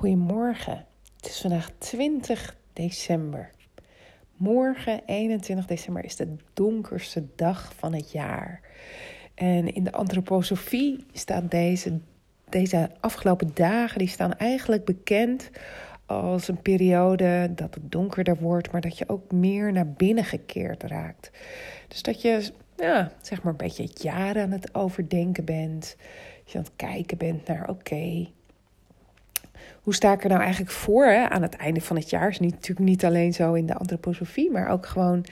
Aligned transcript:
Goedemorgen. 0.00 0.86
Het 1.16 1.26
is 1.26 1.40
vandaag 1.40 1.70
20 1.78 2.56
december. 2.72 3.50
Morgen, 4.36 5.00
21 5.06 5.66
december, 5.66 6.04
is 6.04 6.16
de 6.16 6.36
donkerste 6.52 7.24
dag 7.36 7.72
van 7.76 7.94
het 7.94 8.12
jaar. 8.12 8.60
En 9.34 9.74
in 9.74 9.84
de 9.84 9.92
antroposofie 9.92 11.06
staat 11.12 11.50
deze, 11.50 11.98
deze 12.48 12.90
afgelopen 13.00 13.50
dagen, 13.54 13.98
die 13.98 14.08
staan 14.08 14.34
eigenlijk 14.34 14.84
bekend 14.84 15.50
als 16.06 16.48
een 16.48 16.62
periode 16.62 17.52
dat 17.54 17.74
het 17.74 17.92
donkerder 17.92 18.36
wordt, 18.36 18.72
maar 18.72 18.80
dat 18.80 18.98
je 18.98 19.08
ook 19.08 19.32
meer 19.32 19.72
naar 19.72 19.92
binnen 19.92 20.24
gekeerd 20.24 20.82
raakt. 20.82 21.30
Dus 21.88 22.02
dat 22.02 22.22
je, 22.22 22.52
ja, 22.76 23.12
zeg 23.20 23.42
maar 23.42 23.52
een 23.52 23.58
beetje 23.58 23.82
het 23.82 24.02
jaar 24.02 24.40
aan 24.40 24.50
het 24.50 24.74
overdenken 24.74 25.44
bent. 25.44 25.96
Dat 26.44 26.52
je 26.52 26.58
aan 26.58 26.64
het 26.64 26.72
kijken 26.76 27.18
bent 27.18 27.46
naar, 27.46 27.68
oké, 27.68 28.28
hoe 29.90 29.98
sta 29.98 30.12
ik 30.12 30.22
er 30.22 30.28
nou 30.28 30.40
eigenlijk 30.40 30.70
voor 30.70 31.04
hè? 31.04 31.28
aan 31.28 31.42
het 31.42 31.56
einde 31.56 31.80
van 31.80 31.96
het 31.96 32.10
jaar? 32.10 32.28
Is 32.28 32.38
niet, 32.38 32.52
natuurlijk 32.52 32.88
niet 32.88 33.04
alleen 33.04 33.32
zo 33.32 33.52
in 33.52 33.66
de 33.66 33.74
antroposofie, 33.74 34.50
maar 34.50 34.68
ook 34.68 34.86
gewoon 34.86 35.24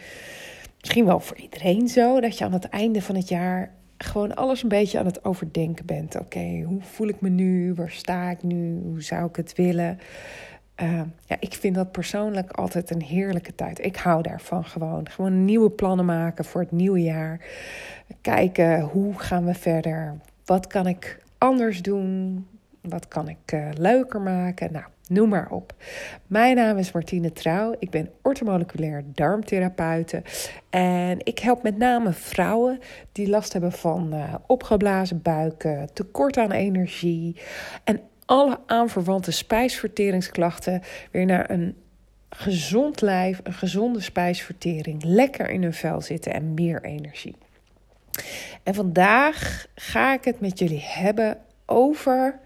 misschien 0.80 1.05
wel 1.05 1.21
voor 1.21 1.37
iedereen 1.37 1.89
zo. 1.89 2.21
Dat 2.21 2.39
je 2.39 2.45
aan 2.45 2.53
het 2.53 2.69
einde 2.69 3.02
van 3.02 3.15
het 3.15 3.29
jaar 3.29 3.71
gewoon 3.99 4.35
alles 4.35 4.63
een 4.63 4.69
beetje 4.69 4.99
aan 4.99 5.07
het 5.07 5.25
overdenken 5.25 5.87
bent. 5.87 6.19
Oké, 6.19 6.63
hoe 6.66 6.83
voel 6.83 7.09
ik 7.09 7.21
me 7.21 7.29
nu? 7.29 7.75
Waar 7.75 7.91
sta 7.91 8.30
ik 8.30 8.43
nu? 8.43 8.80
Hoe 8.83 9.02
zou 9.02 9.29
ik 9.29 9.37
het 9.37 9.55
willen? 9.55 9.99
Uh, 10.83 11.01
ja, 11.27 11.37
ik 11.41 11.52
vind 11.52 11.75
dat 11.75 11.93
persoonlijk 11.93 12.51
altijd 12.51 12.91
een 12.91 13.02
heerlijke 13.02 13.55
tijd. 13.55 13.85
Ik 13.85 13.97
hou 13.97 14.23
daarvan 14.23 14.65
gewoon. 14.65 15.09
Gewoon 15.09 15.45
nieuwe 15.45 15.71
plannen 15.71 16.05
maken 16.05 16.45
voor 16.45 16.61
het 16.61 16.73
nieuwe 16.73 17.02
jaar. 17.02 17.41
Kijken 18.21 18.80
hoe 18.80 19.19
gaan 19.19 19.45
we 19.45 19.55
verder? 19.55 20.15
Wat 20.45 20.66
kan 20.66 20.87
ik 20.87 21.23
anders 21.38 21.83
doen? 21.83 22.47
Wat 22.82 23.09
kan 23.09 23.28
ik 23.28 23.52
uh, 23.55 23.68
leuker 23.78 24.20
maken? 24.20 24.73
Nou, 24.73 24.84
noem 25.09 25.28
maar 25.28 25.50
op. 25.50 25.74
Mijn 26.27 26.56
naam 26.56 26.77
is 26.77 26.92
Martine 26.92 27.32
Trouw. 27.32 27.74
Ik 27.79 27.90
ben 27.90 28.10
ortomoleculair 28.23 29.04
darmtherapeute. 29.07 30.23
En 30.70 31.18
ik 31.24 31.38
help 31.38 31.62
met 31.62 31.76
name 31.76 32.12
vrouwen 32.12 32.79
die 33.12 33.29
last 33.29 33.52
hebben 33.52 33.73
van 33.73 34.15
uh, 34.15 34.35
opgeblazen 34.46 35.23
buiken, 35.23 35.93
tekort 35.93 36.37
aan 36.37 36.52
energie 36.52 37.37
en 37.85 38.01
alle 38.24 38.59
aanverwante 38.66 39.30
spijsverteringsklachten 39.30 40.82
weer 41.10 41.26
naar 41.26 41.51
een 41.51 41.76
gezond 42.30 43.01
lijf, 43.01 43.40
een 43.42 43.52
gezonde 43.52 44.01
spijsvertering, 44.01 45.04
lekker 45.04 45.51
in 45.51 45.63
hun 45.63 45.74
vel 45.74 46.01
zitten 46.01 46.32
en 46.32 46.54
meer 46.54 46.82
energie. 46.82 47.37
En 48.63 48.74
vandaag 48.74 49.66
ga 49.74 50.13
ik 50.15 50.24
het 50.24 50.40
met 50.40 50.59
jullie 50.59 50.82
hebben 50.85 51.38
over 51.66 52.40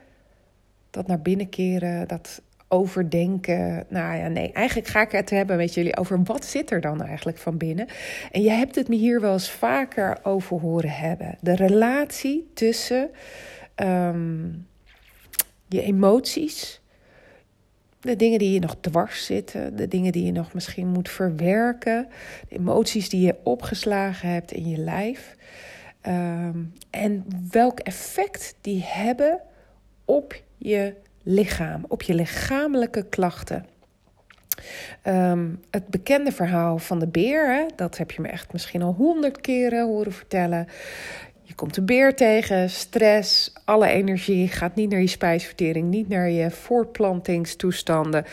dat 0.92 1.06
naar 1.06 1.20
binnen 1.20 1.48
keren, 1.48 2.08
dat 2.08 2.42
overdenken. 2.68 3.84
Nou 3.88 4.16
ja, 4.16 4.28
nee, 4.28 4.52
eigenlijk 4.52 4.88
ga 4.88 5.00
ik 5.00 5.12
het 5.12 5.30
hebben 5.30 5.56
met 5.56 5.74
jullie 5.74 5.96
over 5.96 6.22
wat 6.22 6.44
zit 6.44 6.70
er 6.70 6.80
dan 6.80 7.02
eigenlijk 7.02 7.38
van 7.38 7.56
binnen. 7.56 7.86
En 8.30 8.42
je 8.42 8.50
hebt 8.50 8.74
het 8.74 8.88
me 8.88 8.96
hier 8.96 9.20
wel 9.20 9.32
eens 9.32 9.50
vaker 9.50 10.18
over 10.22 10.60
horen 10.60 10.90
hebben. 10.90 11.36
De 11.40 11.54
relatie 11.54 12.50
tussen 12.54 13.10
um, 13.76 14.66
je 15.68 15.82
emoties, 15.82 16.80
de 18.00 18.16
dingen 18.16 18.38
die 18.38 18.52
je 18.52 18.60
nog 18.60 18.76
dwars 18.80 19.24
zitten, 19.26 19.76
de 19.76 19.88
dingen 19.88 20.12
die 20.12 20.24
je 20.24 20.32
nog 20.32 20.54
misschien 20.54 20.88
moet 20.88 21.08
verwerken, 21.08 22.08
de 22.48 22.58
emoties 22.58 23.08
die 23.08 23.26
je 23.26 23.36
opgeslagen 23.42 24.28
hebt 24.28 24.52
in 24.52 24.68
je 24.68 24.78
lijf. 24.78 25.36
Um, 26.06 26.72
en 26.90 27.24
welk 27.50 27.80
effect 27.80 28.54
die 28.60 28.82
hebben 28.84 29.40
op 30.04 30.42
je 30.62 30.94
lichaam, 31.22 31.84
op 31.88 32.02
je 32.02 32.14
lichamelijke 32.14 33.08
klachten. 33.08 33.66
Um, 35.06 35.60
het 35.70 35.86
bekende 35.86 36.32
verhaal 36.32 36.78
van 36.78 36.98
de 36.98 37.06
beer, 37.06 37.66
dat 37.76 37.98
heb 37.98 38.10
je 38.10 38.20
me 38.20 38.28
echt 38.28 38.52
misschien 38.52 38.82
al 38.82 38.92
honderd 38.92 39.40
keren 39.40 39.86
horen 39.86 40.12
vertellen. 40.12 40.68
Je 41.42 41.54
komt 41.54 41.74
de 41.74 41.82
beer 41.82 42.14
tegen, 42.14 42.70
stress, 42.70 43.52
alle 43.64 43.88
energie 43.88 44.48
gaat 44.48 44.74
niet 44.74 44.90
naar 44.90 45.00
je 45.00 45.06
spijsvertering, 45.06 45.88
niet 45.88 46.08
naar 46.08 46.30
je 46.30 46.50
voortplantingstoestanden. 46.50 48.24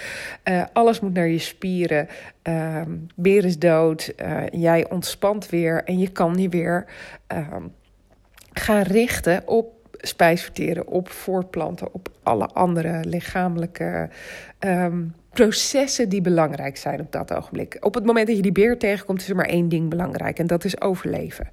Uh, 0.43 0.63
alles 0.73 0.99
moet 0.99 1.13
naar 1.13 1.27
je 1.27 1.39
spieren. 1.39 2.07
Uh, 2.43 2.81
beer 3.15 3.45
is 3.45 3.59
dood, 3.59 4.13
uh, 4.21 4.41
jij 4.51 4.89
ontspant 4.89 5.49
weer 5.49 5.83
en 5.83 5.99
je 5.99 6.11
kan 6.11 6.37
je 6.37 6.49
weer 6.49 6.85
ehm, 7.27 7.63
gaan 8.53 8.81
richten 8.81 9.47
op 9.47 9.78
spijsverteren, 10.01 10.87
op 10.87 11.09
voortplanten, 11.09 11.93
op 11.93 12.09
alle 12.23 12.45
andere 12.45 13.03
lichamelijke 13.05 14.09
um, 14.59 15.15
processen 15.29 16.09
die 16.09 16.21
belangrijk 16.21 16.77
zijn 16.77 16.99
op 16.99 17.11
dat 17.11 17.33
ogenblik. 17.33 17.77
Op 17.79 17.93
het 17.93 18.05
moment 18.05 18.27
dat 18.27 18.35
je 18.35 18.41
die 18.41 18.51
beer 18.51 18.77
tegenkomt, 18.77 19.21
is 19.21 19.29
er 19.29 19.35
maar 19.35 19.45
één 19.45 19.69
ding 19.69 19.89
belangrijk 19.89 20.39
en 20.39 20.47
dat 20.47 20.63
is 20.63 20.81
overleven. 20.81 21.49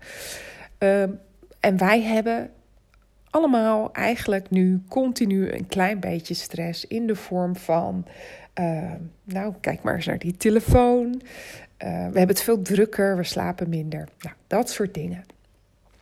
Um, 0.78 1.18
en 1.60 1.76
wij 1.76 2.02
hebben 2.02 2.50
allemaal 3.30 3.92
eigenlijk 3.92 4.50
nu 4.50 4.82
continu 4.88 5.50
een 5.52 5.66
klein 5.66 6.00
beetje 6.00 6.34
stress 6.34 6.86
in 6.86 7.06
de 7.06 7.16
vorm 7.16 7.56
van, 7.56 8.06
uh, 8.60 8.92
nou 9.24 9.54
kijk 9.60 9.82
maar 9.82 9.94
eens 9.94 10.06
naar 10.06 10.18
die 10.18 10.36
telefoon. 10.36 11.22
We 11.78 11.84
hebben 11.86 12.28
het 12.28 12.42
veel 12.42 12.62
drukker, 12.62 13.16
we 13.16 13.24
slapen 13.24 13.68
minder. 13.68 14.08
Nou, 14.20 14.34
dat 14.46 14.70
soort 14.70 14.94
dingen 14.94 15.24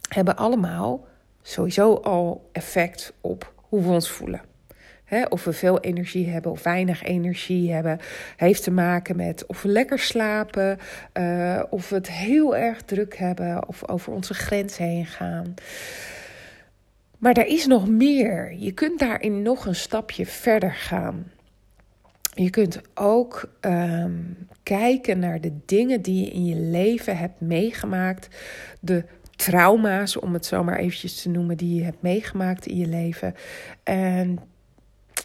hebben 0.08 0.36
allemaal 0.36 1.06
sowieso 1.46 1.94
al 1.94 2.48
effect 2.52 3.12
op 3.20 3.52
hoe 3.56 3.82
we 3.82 3.88
ons 3.88 4.10
voelen. 4.10 4.40
of 5.28 5.44
we 5.44 5.52
veel 5.52 5.80
energie 5.80 6.28
hebben 6.28 6.50
of 6.50 6.62
weinig 6.62 7.02
energie 7.02 7.72
hebben, 7.72 7.98
heeft 8.36 8.62
te 8.62 8.70
maken 8.70 9.16
met 9.16 9.46
of 9.46 9.62
we 9.62 9.68
lekker 9.68 9.98
slapen, 9.98 10.78
uh, 11.12 11.62
of 11.70 11.88
we 11.88 11.94
het 11.94 12.10
heel 12.10 12.56
erg 12.56 12.82
druk 12.82 13.16
hebben 13.16 13.68
of 13.68 13.88
over 13.88 14.12
onze 14.12 14.34
grens 14.34 14.76
heen 14.76 15.06
gaan. 15.06 15.54
Maar 17.18 17.34
er 17.34 17.46
is 17.46 17.66
nog 17.66 17.88
meer. 17.88 18.54
Je 18.58 18.72
kunt 18.72 18.98
daarin 18.98 19.42
nog 19.42 19.66
een 19.66 19.74
stapje 19.74 20.26
verder 20.26 20.72
gaan. 20.72 21.30
Je 22.34 22.50
kunt 22.50 22.80
ook 22.94 23.48
um, 23.60 24.36
kijken 24.62 25.18
naar 25.18 25.40
de 25.40 25.52
dingen 25.66 26.02
die 26.02 26.24
je 26.24 26.30
in 26.30 26.44
je 26.44 26.56
leven 26.56 27.16
hebt 27.16 27.40
meegemaakt, 27.40 28.28
de 28.80 29.04
trauma's, 29.36 30.18
om 30.18 30.32
het 30.32 30.46
zo 30.46 30.64
maar 30.64 30.78
eventjes 30.78 31.22
te 31.22 31.28
noemen, 31.28 31.56
die 31.56 31.74
je 31.74 31.84
hebt 31.84 32.02
meegemaakt 32.02 32.66
in 32.66 32.76
je 32.76 32.86
leven. 32.86 33.34
En 33.82 34.38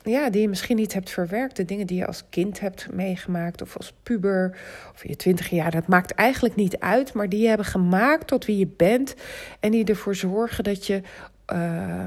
ja, 0.04 0.30
die 0.30 0.42
je 0.42 0.50
misschien 0.50 0.76
niet 0.76 0.94
hebt 0.94 1.10
verwerkt. 1.10 1.56
De 1.56 1.66
dingen 1.66 1.88
die 1.88 1.98
je 1.98 2.08
als 2.08 2.24
kind 2.30 2.60
hebt 2.60 2.94
meegemaakt, 2.94 3.62
of 3.62 3.78
als 3.78 3.94
puber, 4.04 4.58
of 4.94 5.04
in 5.04 5.10
je 5.10 5.16
twintig 5.16 5.50
jaar. 5.50 5.72
Dat 5.72 5.88
maakt 5.88 6.12
eigenlijk 6.12 6.56
niet 6.56 6.80
uit, 6.80 7.14
maar 7.14 7.30
die 7.30 7.48
hebben 7.48 7.66
gemaakt 7.66 8.28
tot 8.28 8.46
wie 8.46 8.58
je 8.58 8.68
bent. 8.68 9.16
En 9.60 9.72
die 9.72 9.86
ervoor 9.86 10.16
zorgen 10.16 10.64
dat 10.64 10.88
je 10.88 11.02
uh, 11.54 12.06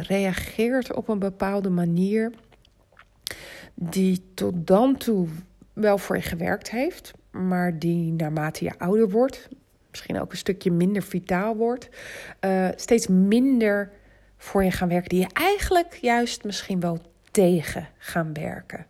reageert 0.00 0.94
op 0.94 1.08
een 1.08 1.18
bepaalde 1.18 1.70
manier. 1.70 2.32
Die 3.74 4.24
tot 4.34 4.66
dan 4.66 4.96
toe 4.96 5.28
wel 5.72 5.98
voor 5.98 6.16
je 6.16 6.22
gewerkt 6.22 6.70
heeft, 6.70 7.12
maar 7.30 7.78
die 7.78 8.12
naarmate 8.12 8.64
je 8.64 8.78
ouder 8.78 9.10
wordt, 9.10 9.48
misschien 9.92 10.20
ook 10.20 10.30
een 10.30 10.36
stukje 10.36 10.70
minder 10.70 11.02
vitaal 11.02 11.56
wordt, 11.56 11.88
uh, 12.40 12.68
steeds 12.76 13.06
minder 13.06 13.90
voor 14.36 14.64
je 14.64 14.70
gaan 14.70 14.88
werken, 14.88 15.08
die 15.08 15.20
je 15.20 15.30
eigenlijk 15.32 15.98
juist 16.00 16.44
misschien 16.44 16.80
wel 16.80 17.00
tegen 17.30 17.88
gaan 17.98 18.32
werken. 18.32 18.86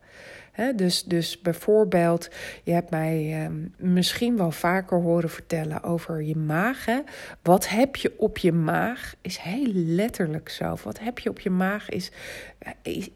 Dus, 0.77 1.05
dus 1.05 1.41
bijvoorbeeld, 1.41 2.29
je 2.63 2.73
hebt 2.73 2.91
mij 2.91 3.45
um, 3.45 3.75
misschien 3.77 4.37
wel 4.37 4.51
vaker 4.51 5.01
horen 5.01 5.31
vertellen 5.31 5.83
over 5.83 6.23
je 6.23 6.37
maag. 6.37 6.85
Hè? 6.85 7.01
Wat 7.43 7.69
heb 7.69 7.97
je 7.97 8.15
op 8.19 8.39
je 8.39 8.53
maag 8.53 9.15
is 9.21 9.37
heel 9.37 9.73
letterlijk 9.73 10.49
zo. 10.49 10.77
Wat 10.83 10.99
heb 10.99 11.19
je 11.19 11.31
op 11.31 11.41
je 11.41 11.51
maag 11.51 11.89
is, 11.89 12.11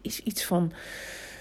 is 0.01 0.19
iets 0.23 0.45
van 0.45 0.71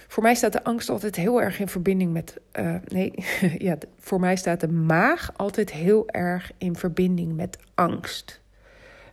voor 0.08 0.22
mij 0.22 0.34
staat 0.34 0.52
de 0.52 0.64
angst 0.64 0.88
altijd 0.88 1.16
heel 1.16 1.42
erg 1.42 1.60
in 1.60 1.68
verbinding 1.68 2.12
met. 2.12 2.36
Uh, 2.58 2.74
nee, 2.88 3.12
ja, 3.58 3.76
voor 3.98 4.20
mij 4.20 4.36
staat 4.36 4.60
de 4.60 4.68
maag 4.68 5.32
altijd 5.36 5.72
heel 5.72 6.08
erg 6.08 6.52
in 6.58 6.76
verbinding 6.76 7.36
met 7.36 7.58
angst. 7.74 8.40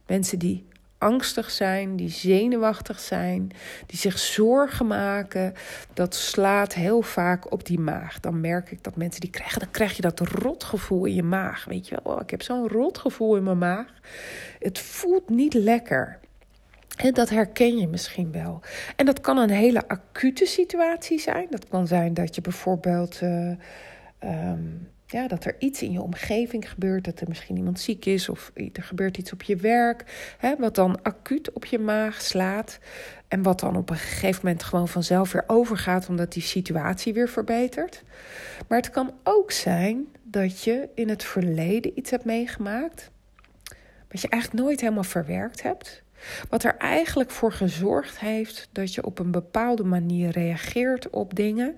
Mensen 0.06 0.40
die 0.40 0.66
angstig 1.04 1.52
zijn, 1.52 1.96
die 1.96 2.10
zenuwachtig 2.10 3.00
zijn, 3.00 3.52
die 3.86 4.00
zich 4.00 4.20
zorgen 4.20 4.88
maken, 4.88 5.54
dat 5.94 6.16
slaat 6.16 6.74
heel 6.74 7.02
vaak 7.02 7.52
op 7.52 7.66
die 7.66 7.80
maag. 7.80 8.20
Dan 8.20 8.42
merk 8.42 8.72
ik 8.72 8.84
dat 8.84 8.96
mensen 8.96 9.22
die 9.22 9.30
krijgen, 9.30 9.60
dan 9.60 9.72
krijg 9.72 9.96
je 9.96 10.02
dat 10.02 10.20
rotgevoel 10.20 11.06
in 11.06 11.16
je 11.16 11.24
maag. 11.24 11.66
Weet 11.66 11.88
je 11.88 12.00
wel, 12.04 12.14
oh, 12.14 12.22
ik 12.22 12.30
heb 12.30 12.42
zo'n 12.42 12.68
rotgevoel 12.68 13.36
in 13.36 13.44
mijn 13.44 13.58
maag. 13.58 13.88
Het 14.60 14.80
voelt 14.80 15.30
niet 15.30 15.54
lekker. 15.54 16.20
En 16.96 17.14
dat 17.14 17.30
herken 17.30 17.78
je 17.78 17.88
misschien 17.88 18.32
wel. 18.32 18.62
En 18.96 19.06
dat 19.06 19.22
kan 19.22 19.38
een 19.38 19.50
hele 19.50 19.88
acute 19.88 20.46
situatie 20.46 21.20
zijn. 21.20 21.48
Dat 21.50 21.68
kan 21.68 21.88
zijn 21.88 22.14
dat 22.14 22.36
je 22.36 22.42
bijvoorbeeld 22.42 23.20
uh, 23.24 23.52
um, 24.24 24.92
Ja, 25.06 25.28
dat 25.28 25.46
er 25.46 25.56
iets 25.60 25.82
in 25.82 25.92
je 25.92 26.02
omgeving 26.02 26.70
gebeurt, 26.70 27.06
dat 27.06 27.20
er 27.20 27.28
misschien 27.28 27.58
iemand 27.58 27.80
ziek 27.80 28.06
is 28.06 28.30
of 28.30 28.52
er 28.74 28.84
gebeurt 28.84 29.18
iets 29.18 29.34
op 29.34 29.42
je 29.44 29.56
werk, 29.56 30.36
hè, 30.38 30.56
wat 30.56 30.76
dan 30.76 31.02
acuut 31.02 31.52
op 31.52 31.66
je 31.66 31.80
maag 31.80 32.22
slaat 32.22 32.80
en 33.28 33.42
wat 33.42 33.60
dan 33.60 33.76
op 33.76 33.90
een 33.90 33.96
gegeven 33.96 34.42
moment 34.44 34.64
gewoon 34.64 34.88
vanzelf 34.88 35.32
weer 35.32 35.44
overgaat 35.48 36.10
omdat 36.10 36.34
die 36.34 36.42
situatie 36.42 37.14
weer 37.14 37.30
verbetert. 37.30 38.04
Maar 38.68 38.78
het 38.78 38.90
kan 38.90 39.14
ook 39.24 39.52
zijn 39.52 40.08
dat 40.24 40.64
je 40.64 40.90
in 40.96 41.10
het 41.10 41.24
verleden 41.24 41.92
iets 41.96 42.12
hebt 42.12 42.26
meegemaakt 42.26 43.12
wat 44.14 44.22
je 44.22 44.30
eigenlijk 44.30 44.64
nooit 44.64 44.82
helemaal 44.82 45.04
verwerkt 45.04 45.64
hebt. 45.64 46.03
Wat 46.50 46.64
er 46.64 46.78
eigenlijk 46.78 47.32
voor 47.32 47.52
gezorgd 47.52 48.20
heeft 48.20 48.70
dat 48.72 48.94
je 48.94 49.06
op 49.06 49.20
een 49.20 49.32
bepaalde 49.32 49.84
manier 49.84 50.30
reageert 50.30 51.10
op 51.10 51.36
dingen. 51.36 51.76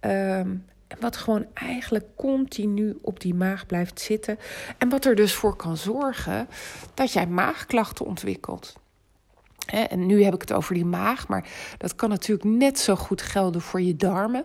Um, 0.00 0.64
wat 1.00 1.16
gewoon 1.16 1.46
eigenlijk 1.54 2.04
continu 2.16 2.98
op 3.02 3.20
die 3.20 3.34
maag 3.34 3.66
blijft 3.66 4.00
zitten. 4.00 4.38
En 4.78 4.88
wat 4.88 5.04
er 5.04 5.14
dus 5.14 5.34
voor 5.34 5.56
kan 5.56 5.76
zorgen 5.76 6.48
dat 6.94 7.12
jij 7.12 7.26
maagklachten 7.26 8.06
ontwikkelt. 8.06 8.74
En 9.64 10.06
nu 10.06 10.24
heb 10.24 10.34
ik 10.34 10.40
het 10.40 10.52
over 10.52 10.74
die 10.74 10.84
maag, 10.84 11.28
maar 11.28 11.48
dat 11.78 11.94
kan 11.94 12.08
natuurlijk 12.08 12.48
net 12.48 12.78
zo 12.78 12.96
goed 12.96 13.22
gelden 13.22 13.60
voor 13.60 13.80
je 13.80 13.96
darmen. 13.96 14.44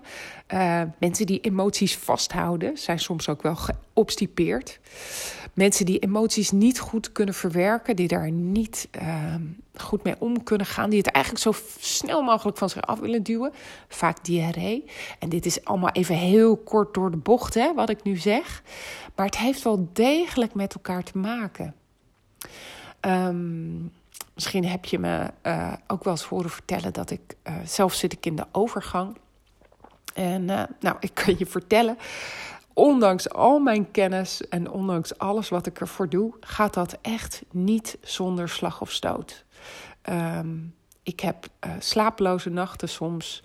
Uh, 0.53 0.81
mensen 0.99 1.25
die 1.25 1.39
emoties 1.39 1.97
vasthouden 1.97 2.77
zijn 2.77 2.99
soms 2.99 3.29
ook 3.29 3.41
wel 3.41 3.55
geobstipeerd. 3.55 4.79
Mensen 5.53 5.85
die 5.85 5.99
emoties 5.99 6.51
niet 6.51 6.79
goed 6.79 7.11
kunnen 7.11 7.33
verwerken, 7.33 7.95
die 7.95 8.07
daar 8.07 8.31
niet 8.31 8.87
uh, 9.01 9.35
goed 9.75 10.03
mee 10.03 10.15
om 10.19 10.43
kunnen 10.43 10.67
gaan, 10.67 10.89
die 10.89 10.99
het 10.99 11.11
eigenlijk 11.11 11.43
zo 11.43 11.53
snel 11.79 12.21
mogelijk 12.21 12.57
van 12.57 12.69
zich 12.69 12.81
af 12.81 12.99
willen 12.99 13.23
duwen, 13.23 13.51
vaak 13.87 14.23
diarree. 14.25 14.85
En 15.19 15.29
dit 15.29 15.45
is 15.45 15.65
allemaal 15.65 15.91
even 15.91 16.15
heel 16.15 16.57
kort 16.57 16.93
door 16.93 17.11
de 17.11 17.17
bocht, 17.17 17.53
hè, 17.53 17.73
wat 17.73 17.89
ik 17.89 18.03
nu 18.03 18.17
zeg. 18.17 18.63
Maar 19.15 19.25
het 19.25 19.37
heeft 19.37 19.63
wel 19.63 19.89
degelijk 19.93 20.53
met 20.53 20.73
elkaar 20.73 21.03
te 21.03 21.17
maken. 21.17 21.75
Um, 23.01 23.91
Misschien 24.39 24.65
heb 24.65 24.85
je 24.85 24.99
me 24.99 25.31
uh, 25.43 25.73
ook 25.87 26.03
wel 26.03 26.13
eens 26.13 26.23
horen 26.23 26.49
vertellen 26.49 26.93
dat 26.93 27.09
ik 27.09 27.35
uh, 27.47 27.53
zelf 27.65 27.93
zit 27.93 28.13
ik 28.13 28.25
in 28.25 28.35
de 28.35 28.45
overgang. 28.51 29.17
En 30.13 30.41
uh, 30.41 30.63
nou, 30.79 30.97
ik 30.99 31.13
kan 31.13 31.35
je 31.37 31.45
vertellen, 31.45 31.97
ondanks 32.73 33.29
al 33.29 33.59
mijn 33.59 33.91
kennis 33.91 34.47
en 34.47 34.71
ondanks 34.71 35.17
alles 35.17 35.49
wat 35.49 35.65
ik 35.65 35.79
ervoor 35.79 36.09
doe, 36.09 36.33
gaat 36.39 36.73
dat 36.73 36.97
echt 37.01 37.41
niet 37.51 37.97
zonder 38.01 38.49
slag 38.49 38.81
of 38.81 38.91
stoot. 38.91 39.45
Um, 40.09 40.75
ik 41.03 41.19
heb 41.19 41.47
slapeloze 41.79 42.49
nachten 42.49 42.89
soms, 42.89 43.43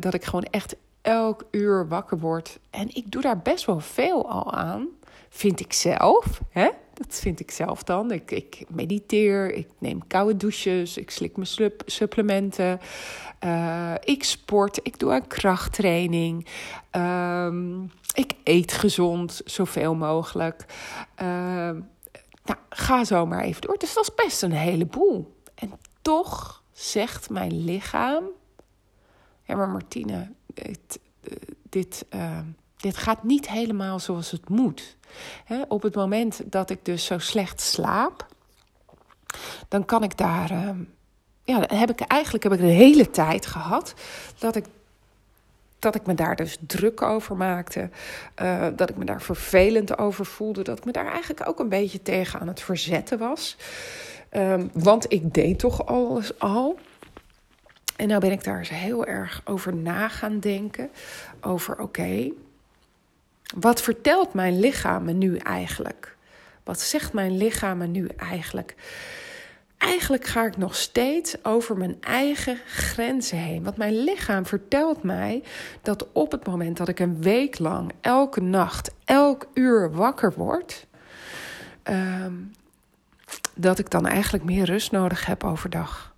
dat 0.00 0.14
ik 0.14 0.24
gewoon 0.24 0.44
echt 0.50 0.76
elk 1.02 1.44
uur 1.50 1.88
wakker 1.88 2.18
word. 2.18 2.58
En 2.70 2.94
ik 2.94 3.10
doe 3.10 3.22
daar 3.22 3.38
best 3.38 3.64
wel 3.64 3.80
veel 3.80 4.30
al 4.30 4.52
aan, 4.52 4.86
vind 5.28 5.60
ik 5.60 5.72
zelf. 5.72 6.40
Hè? 6.50 6.68
Dat 6.94 7.14
vind 7.20 7.40
ik 7.40 7.50
zelf 7.50 7.82
dan. 7.82 8.10
Ik, 8.10 8.30
ik 8.30 8.64
mediteer, 8.68 9.54
ik 9.54 9.68
neem 9.78 10.06
koude 10.06 10.36
douches, 10.36 10.96
ik 10.96 11.10
slik 11.10 11.36
mijn 11.36 11.72
supplementen. 11.86 12.80
Uh, 13.44 13.94
ik 14.00 14.24
sport, 14.24 14.80
ik 14.82 14.98
doe 14.98 15.12
aan 15.12 15.26
krachttraining. 15.26 16.46
Um, 16.90 17.90
ik 18.14 18.32
eet 18.44 18.72
gezond, 18.72 19.40
zoveel 19.44 19.94
mogelijk. 19.94 20.64
Uh, 21.22 21.26
nou, 22.44 22.58
ga 22.68 23.04
zo 23.04 23.26
maar 23.26 23.42
even 23.42 23.60
door. 23.60 23.78
Dus 23.78 23.94
dat 23.94 24.02
is 24.02 24.24
best 24.24 24.42
een 24.42 24.52
heleboel. 24.52 25.36
En 25.54 25.72
toch 26.02 26.62
zegt 26.72 27.30
mijn 27.30 27.64
lichaam... 27.64 28.24
Ja, 29.42 29.56
maar 29.56 29.68
Martine, 29.68 30.32
dit... 30.46 31.00
dit 31.68 32.06
uh, 32.14 32.38
dit 32.82 32.96
gaat 32.96 33.22
niet 33.22 33.48
helemaal 33.48 33.98
zoals 33.98 34.30
het 34.30 34.48
moet. 34.48 34.96
op 35.68 35.82
het 35.82 35.94
moment 35.94 36.40
dat 36.44 36.70
ik 36.70 36.84
dus 36.84 37.04
zo 37.04 37.18
slecht 37.18 37.60
slaap, 37.60 38.26
dan 39.68 39.84
kan 39.84 40.02
ik 40.02 40.16
daar. 40.16 40.50
Uh, 40.50 40.68
ja, 41.44 41.64
heb 41.66 41.90
ik 41.90 42.00
eigenlijk 42.00 42.44
heb 42.44 42.52
ik 42.52 42.58
de 42.58 42.66
hele 42.66 43.10
tijd 43.10 43.46
gehad 43.46 43.94
dat 44.38 44.56
ik 44.56 44.64
dat 45.78 45.94
ik 45.94 46.06
me 46.06 46.14
daar 46.14 46.36
dus 46.36 46.58
druk 46.66 47.02
over 47.02 47.36
maakte. 47.36 47.90
Uh, 48.42 48.66
dat 48.76 48.90
ik 48.90 48.96
me 48.96 49.04
daar 49.04 49.22
vervelend 49.22 49.98
over 49.98 50.26
voelde. 50.26 50.62
Dat 50.62 50.78
ik 50.78 50.84
me 50.84 50.92
daar 50.92 51.12
eigenlijk 51.12 51.48
ook 51.48 51.58
een 51.58 51.68
beetje 51.68 52.02
tegen 52.02 52.40
aan 52.40 52.48
het 52.48 52.60
verzetten 52.60 53.18
was. 53.18 53.56
Um, 54.30 54.70
want 54.72 55.12
ik 55.12 55.34
deed 55.34 55.58
toch 55.58 55.86
alles 55.86 56.38
al. 56.38 56.78
En 57.96 58.08
nou 58.08 58.20
ben 58.20 58.32
ik 58.32 58.44
daar 58.44 58.58
eens 58.58 58.68
heel 58.68 59.06
erg 59.06 59.42
over 59.44 59.74
na 59.74 60.08
gaan 60.08 60.40
denken. 60.40 60.90
Over 61.40 61.78
oké, 61.78 62.32
wat 63.54 63.82
vertelt 63.82 64.34
mijn 64.34 64.60
lichaam 64.60 65.04
me 65.04 65.12
nu 65.12 65.36
eigenlijk? 65.36 66.16
Wat 66.64 66.80
zegt 66.80 67.12
mijn 67.12 67.36
lichaam 67.36 67.78
me 67.78 67.86
nu 67.86 68.06
eigenlijk? 68.16 68.74
Eigenlijk 69.78 70.24
ga 70.24 70.44
ik 70.46 70.56
nog 70.56 70.76
steeds 70.76 71.44
over 71.44 71.76
mijn 71.76 71.96
eigen 72.00 72.58
grenzen 72.66 73.38
heen. 73.38 73.62
Want 73.62 73.76
mijn 73.76 74.04
lichaam 74.04 74.46
vertelt 74.46 75.02
mij 75.02 75.42
dat 75.82 76.06
op 76.12 76.32
het 76.32 76.46
moment 76.46 76.76
dat 76.76 76.88
ik 76.88 76.98
een 76.98 77.22
week 77.22 77.58
lang, 77.58 77.92
elke 78.00 78.40
nacht, 78.40 78.94
elk 79.04 79.46
uur 79.54 79.92
wakker 79.92 80.32
word, 80.32 80.86
um, 81.84 82.52
dat 83.54 83.78
ik 83.78 83.90
dan 83.90 84.06
eigenlijk 84.06 84.44
meer 84.44 84.64
rust 84.64 84.92
nodig 84.92 85.26
heb 85.26 85.44
overdag. 85.44 86.11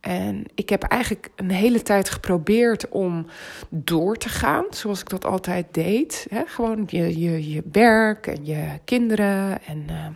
En 0.00 0.44
ik 0.54 0.68
heb 0.68 0.82
eigenlijk 0.82 1.30
een 1.36 1.50
hele 1.50 1.82
tijd 1.82 2.10
geprobeerd 2.10 2.88
om 2.88 3.26
door 3.68 4.16
te 4.16 4.28
gaan, 4.28 4.64
zoals 4.70 5.00
ik 5.00 5.08
dat 5.08 5.24
altijd 5.24 5.66
deed. 5.70 6.26
gewoon 6.46 6.84
je, 6.86 7.18
je, 7.18 7.50
je 7.50 7.62
werk 7.72 8.26
en 8.26 8.44
je 8.44 8.78
kinderen 8.84 9.62
en 9.62 9.84
uh, 9.90 10.06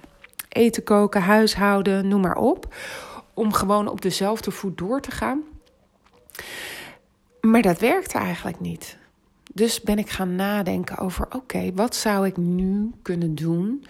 eten 0.48 0.82
koken, 0.82 1.22
huishouden, 1.22 2.08
noem 2.08 2.20
maar 2.20 2.36
op. 2.36 2.74
Om 3.34 3.52
gewoon 3.52 3.88
op 3.88 4.00
dezelfde 4.00 4.50
voet 4.50 4.78
door 4.78 5.00
te 5.00 5.10
gaan. 5.10 5.42
Maar 7.40 7.62
dat 7.62 7.78
werkte 7.78 8.18
eigenlijk 8.18 8.60
niet. 8.60 8.98
Dus 9.52 9.80
ben 9.80 9.98
ik 9.98 10.10
gaan 10.10 10.34
nadenken 10.34 10.98
over: 10.98 11.26
oké, 11.30 11.72
wat 11.74 11.94
zou 11.94 12.26
ik 12.26 12.36
nu 12.36 12.90
kunnen 13.02 13.34
doen 13.34 13.84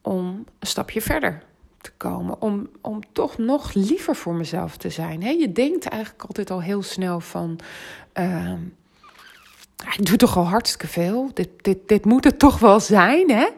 om 0.00 0.44
een 0.58 0.66
stapje 0.66 1.00
verder 1.00 1.42
te 1.82 1.92
komen. 1.96 2.40
Om, 2.40 2.68
om 2.80 3.00
toch 3.12 3.38
nog 3.38 3.74
liever 3.74 4.16
voor 4.16 4.34
mezelf 4.34 4.76
te 4.76 4.90
zijn. 4.90 5.22
He, 5.22 5.30
je 5.30 5.52
denkt 5.52 5.88
eigenlijk 5.88 6.24
altijd 6.24 6.50
al 6.50 6.62
heel 6.62 6.82
snel 6.82 7.20
van. 7.20 7.58
Uh, 8.18 8.52
ik 9.96 10.06
doe 10.06 10.16
toch 10.16 10.36
al 10.36 10.46
hartstikke 10.46 10.86
veel. 10.86 11.30
Dit, 11.34 11.48
dit, 11.56 11.78
dit 11.86 12.04
moet 12.04 12.24
het 12.24 12.38
toch 12.38 12.58
wel 12.58 12.80
zijn, 12.80 13.30
hè? 13.30 13.48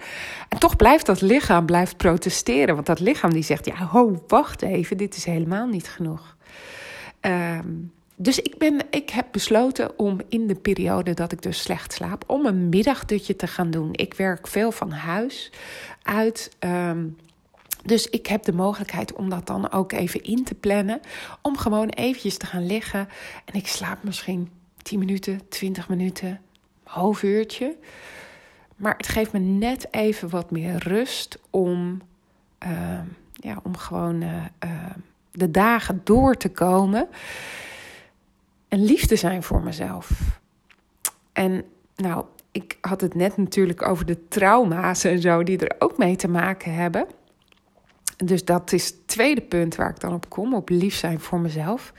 En 0.48 0.58
toch 0.58 0.76
blijft 0.76 1.06
dat 1.06 1.20
lichaam 1.20 1.66
blijft 1.66 1.96
protesteren. 1.96 2.74
Want 2.74 2.86
dat 2.86 3.00
lichaam 3.00 3.32
die 3.32 3.42
zegt, 3.42 3.66
ja, 3.66 3.76
ho, 3.76 4.22
wacht 4.26 4.62
even, 4.62 4.96
dit 4.96 5.16
is 5.16 5.24
helemaal 5.24 5.66
niet 5.66 5.88
genoeg. 5.88 6.36
Um, 7.20 7.92
dus 8.16 8.40
ik, 8.40 8.58
ben, 8.58 8.80
ik 8.90 9.10
heb 9.10 9.26
besloten 9.30 9.98
om 9.98 10.20
in 10.28 10.46
de 10.46 10.54
periode 10.54 11.14
dat 11.14 11.32
ik 11.32 11.42
dus 11.42 11.62
slecht 11.62 11.92
slaap... 11.92 12.24
om 12.26 12.46
een 12.46 12.68
middagdutje 12.68 13.36
te 13.36 13.46
gaan 13.46 13.70
doen. 13.70 13.88
Ik 13.92 14.14
werk 14.14 14.46
veel 14.46 14.72
van 14.72 14.90
huis 14.90 15.52
uit... 16.02 16.56
Um, 16.60 17.16
dus 17.84 18.06
ik 18.06 18.26
heb 18.26 18.42
de 18.42 18.52
mogelijkheid 18.52 19.12
om 19.12 19.30
dat 19.30 19.46
dan 19.46 19.72
ook 19.72 19.92
even 19.92 20.22
in 20.22 20.44
te 20.44 20.54
plannen. 20.54 21.00
Om 21.42 21.56
gewoon 21.56 21.88
eventjes 21.88 22.36
te 22.36 22.46
gaan 22.46 22.66
liggen. 22.66 23.08
En 23.44 23.54
ik 23.54 23.66
slaap 23.66 24.02
misschien 24.02 24.50
10 24.82 24.98
minuten, 24.98 25.48
20 25.48 25.88
minuten, 25.88 26.40
half 26.82 27.22
uurtje. 27.22 27.76
Maar 28.76 28.96
het 28.96 29.08
geeft 29.08 29.32
me 29.32 29.38
net 29.38 29.86
even 29.90 30.28
wat 30.28 30.50
meer 30.50 30.76
rust 30.88 31.38
om, 31.50 32.02
uh, 32.66 33.00
ja, 33.32 33.60
om 33.62 33.76
gewoon 33.76 34.22
uh, 34.22 34.34
uh, 34.64 34.70
de 35.32 35.50
dagen 35.50 36.00
door 36.04 36.36
te 36.36 36.48
komen. 36.48 37.08
En 38.68 38.84
lief 38.84 39.06
te 39.06 39.16
zijn 39.16 39.42
voor 39.42 39.62
mezelf. 39.62 40.10
En 41.32 41.64
nou, 41.96 42.24
ik 42.52 42.78
had 42.80 43.00
het 43.00 43.14
net 43.14 43.36
natuurlijk 43.36 43.82
over 43.82 44.06
de 44.06 44.28
trauma's 44.28 45.04
en 45.04 45.20
zo 45.20 45.42
die 45.42 45.58
er 45.58 45.76
ook 45.78 45.98
mee 45.98 46.16
te 46.16 46.28
maken 46.28 46.74
hebben. 46.74 47.06
Dus 48.16 48.44
dat 48.44 48.72
is 48.72 48.86
het 48.86 49.08
tweede 49.08 49.40
punt 49.40 49.74
waar 49.74 49.90
ik 49.90 50.00
dan 50.00 50.12
op 50.12 50.28
kom, 50.28 50.54
op 50.54 50.68
lief 50.68 50.94
zijn 50.94 51.20
voor 51.20 51.40
mezelf. 51.40 51.92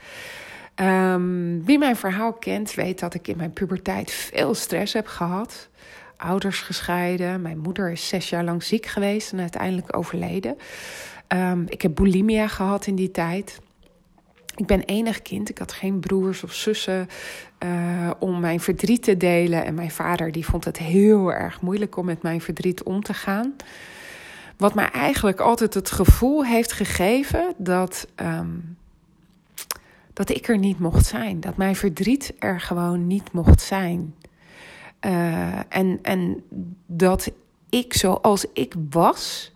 Um, 0.80 1.64
wie 1.64 1.78
mijn 1.78 1.96
verhaal 1.96 2.32
kent, 2.32 2.74
weet 2.74 3.00
dat 3.00 3.14
ik 3.14 3.28
in 3.28 3.36
mijn 3.36 3.52
puberteit 3.52 4.10
veel 4.10 4.54
stress 4.54 4.92
heb 4.92 5.06
gehad. 5.06 5.68
Ouders 6.16 6.60
gescheiden. 6.60 7.42
Mijn 7.42 7.58
moeder 7.58 7.90
is 7.90 8.08
zes 8.08 8.28
jaar 8.28 8.44
lang 8.44 8.62
ziek 8.62 8.86
geweest 8.86 9.32
en 9.32 9.40
uiteindelijk 9.40 9.96
overleden. 9.96 10.56
Um, 11.28 11.64
ik 11.68 11.82
heb 11.82 11.94
bulimia 11.94 12.48
gehad 12.48 12.86
in 12.86 12.94
die 12.94 13.10
tijd. 13.10 13.60
Ik 14.56 14.66
ben 14.66 14.82
enig 14.82 15.22
kind. 15.22 15.48
Ik 15.48 15.58
had 15.58 15.72
geen 15.72 16.00
broers 16.00 16.42
of 16.42 16.52
zussen 16.52 17.08
uh, 17.64 18.10
om 18.18 18.40
mijn 18.40 18.60
verdriet 18.60 19.02
te 19.02 19.16
delen. 19.16 19.64
En 19.64 19.74
mijn 19.74 19.90
vader 19.90 20.32
die 20.32 20.44
vond 20.44 20.64
het 20.64 20.78
heel 20.78 21.32
erg 21.32 21.60
moeilijk 21.60 21.96
om 21.96 22.04
met 22.04 22.22
mijn 22.22 22.40
verdriet 22.40 22.82
om 22.82 23.02
te 23.02 23.14
gaan. 23.14 23.54
Wat 24.56 24.74
mij 24.74 24.90
eigenlijk 24.90 25.40
altijd 25.40 25.74
het 25.74 25.90
gevoel 25.90 26.44
heeft 26.44 26.72
gegeven 26.72 27.54
dat, 27.56 28.06
um, 28.16 28.76
dat 30.12 30.30
ik 30.30 30.48
er 30.48 30.58
niet 30.58 30.78
mocht 30.78 31.06
zijn. 31.06 31.40
Dat 31.40 31.56
mijn 31.56 31.76
verdriet 31.76 32.32
er 32.38 32.60
gewoon 32.60 33.06
niet 33.06 33.32
mocht 33.32 33.60
zijn. 33.60 34.14
Uh, 35.00 35.58
en, 35.68 35.98
en 36.02 36.42
dat 36.86 37.30
ik 37.68 37.94
zoals 37.94 38.46
ik 38.52 38.74
was, 38.90 39.52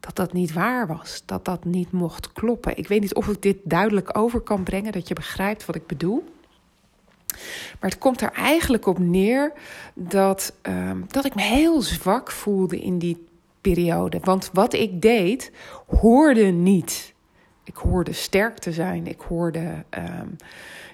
dat 0.00 0.16
dat 0.16 0.32
niet 0.32 0.52
waar 0.52 0.86
was. 0.86 1.22
Dat 1.26 1.44
dat 1.44 1.64
niet 1.64 1.92
mocht 1.92 2.32
kloppen. 2.32 2.76
Ik 2.76 2.88
weet 2.88 3.00
niet 3.00 3.14
of 3.14 3.28
ik 3.28 3.42
dit 3.42 3.56
duidelijk 3.64 4.18
over 4.18 4.40
kan 4.40 4.62
brengen, 4.62 4.92
dat 4.92 5.08
je 5.08 5.14
begrijpt 5.14 5.66
wat 5.66 5.76
ik 5.76 5.86
bedoel. 5.86 6.24
Maar 7.80 7.90
het 7.90 7.98
komt 7.98 8.20
er 8.20 8.32
eigenlijk 8.32 8.86
op 8.86 8.98
neer 8.98 9.52
dat, 9.94 10.52
um, 10.62 11.04
dat 11.08 11.24
ik 11.24 11.34
me 11.34 11.42
heel 11.42 11.82
zwak 11.82 12.30
voelde 12.30 12.80
in 12.80 12.98
die 12.98 13.28
periode. 13.60 14.18
Want 14.22 14.50
wat 14.52 14.72
ik 14.72 15.02
deed, 15.02 15.52
hoorde 15.86 16.44
niet. 16.44 17.14
Ik 17.64 17.76
hoorde 17.76 18.12
sterk 18.12 18.58
te 18.58 18.72
zijn. 18.72 19.06
Ik 19.06 19.20
hoorde, 19.20 19.84
um, 19.90 20.36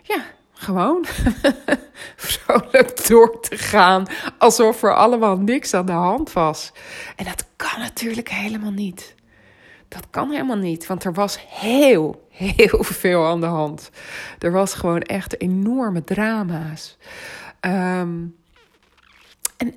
ja, 0.02 0.24
gewoon 0.52 1.04
vrolijk 2.16 3.06
door 3.08 3.40
te 3.40 3.56
gaan. 3.56 4.06
Alsof 4.38 4.82
er 4.82 4.94
allemaal 4.94 5.36
niks 5.36 5.74
aan 5.74 5.86
de 5.86 5.92
hand 5.92 6.32
was. 6.32 6.72
En 7.16 7.24
dat 7.24 7.46
kan 7.56 7.80
natuurlijk 7.80 8.28
helemaal 8.28 8.70
niet. 8.70 9.14
Dat 9.88 10.06
kan 10.10 10.30
helemaal 10.30 10.56
niet, 10.56 10.86
want 10.86 11.04
er 11.04 11.12
was 11.12 11.38
heel, 11.48 12.26
heel 12.30 12.84
veel 12.84 13.26
aan 13.26 13.40
de 13.40 13.46
hand. 13.46 13.90
Er 14.38 14.52
was 14.52 14.74
gewoon 14.74 15.02
echt 15.02 15.40
enorme 15.40 16.04
drama's. 16.04 16.96
Um, 17.60 18.36
en 19.56 19.74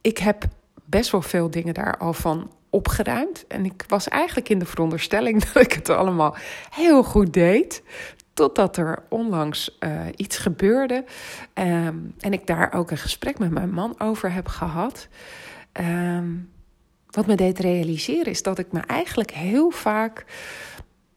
ik 0.00 0.18
heb 0.18 0.44
best 0.86 1.10
wel 1.10 1.22
veel 1.22 1.50
dingen 1.50 1.74
daar 1.74 1.96
al 1.96 2.12
van 2.12 2.50
opgeruimd. 2.70 3.46
En 3.46 3.64
ik 3.64 3.84
was 3.88 4.08
eigenlijk 4.08 4.48
in 4.48 4.58
de 4.58 4.66
veronderstelling 4.66 5.44
dat 5.52 5.62
ik 5.62 5.72
het 5.72 5.88
allemaal 5.88 6.36
heel 6.70 7.02
goed 7.02 7.32
deed. 7.32 7.82
Totdat 8.34 8.76
er 8.76 9.02
onlangs 9.08 9.76
uh, 9.80 10.00
iets 10.16 10.36
gebeurde. 10.36 11.04
Um, 11.54 12.14
en 12.18 12.32
ik 12.32 12.46
daar 12.46 12.72
ook 12.72 12.90
een 12.90 12.98
gesprek 12.98 13.38
met 13.38 13.50
mijn 13.50 13.70
man 13.70 14.00
over 14.00 14.32
heb 14.32 14.48
gehad. 14.48 15.08
Um, 15.80 16.50
wat 17.10 17.26
me 17.26 17.34
deed 17.34 17.58
realiseren 17.58 18.26
is 18.26 18.42
dat 18.42 18.58
ik 18.58 18.72
me 18.72 18.80
eigenlijk 18.80 19.30
heel 19.30 19.70
vaak 19.70 20.24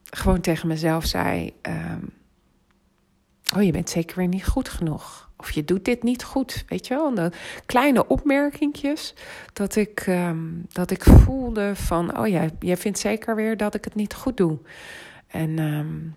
gewoon 0.10 0.42
tegen 0.42 0.68
mezelf 0.68 1.06
zei: 1.06 1.54
um, 1.62 2.14
Oh, 3.56 3.64
je 3.64 3.72
bent 3.72 3.90
zeker 3.90 4.18
weer 4.18 4.28
niet 4.28 4.48
goed 4.48 4.70
genoeg. 4.70 5.29
Of 5.40 5.52
je 5.52 5.66
doet 5.66 5.86
dit 5.86 6.04
niet 6.04 6.24
goed. 6.24 6.64
Weet 6.68 6.88
je 6.88 6.94
wel? 6.94 7.14
De 7.14 7.32
kleine 7.66 8.08
opmerkingjes. 8.08 9.14
Dat 9.54 9.76
ik, 9.76 10.06
um, 10.08 10.66
dat 10.70 10.92
ik 10.92 11.04
voelde 11.04 11.76
van: 11.76 12.20
Oh, 12.20 12.28
jij, 12.28 12.50
jij 12.60 12.78
vindt 12.78 13.00
zeker 13.00 13.36
weer 13.36 13.58
dat 13.58 13.76
ik 13.76 13.84
het 13.84 13.96
niet 13.96 14.14
goed 14.14 14.38
doe. 14.38 14.58
En. 15.28 15.60
Um, 15.60 16.16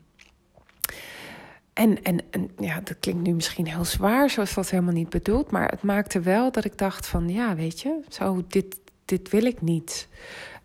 en, 1.73 2.03
en, 2.03 2.21
en 2.31 2.51
ja, 2.59 2.81
dat 2.81 2.99
klinkt 3.01 3.27
nu 3.27 3.33
misschien 3.35 3.67
heel 3.67 3.85
zwaar, 3.85 4.31
zoals 4.31 4.55
dat 4.55 4.71
helemaal 4.71 4.93
niet 4.93 5.09
bedoeld. 5.09 5.51
Maar 5.51 5.69
het 5.69 5.83
maakte 5.83 6.21
wel 6.21 6.53
dat 6.53 6.65
ik 6.65 6.79
dacht 6.79 7.07
van, 7.07 7.29
ja, 7.29 7.55
weet 7.55 7.81
je, 7.81 8.01
zo 8.09 8.43
dit, 8.49 8.81
dit 9.05 9.31
wil 9.31 9.45
ik 9.45 9.61
niet. 9.61 10.09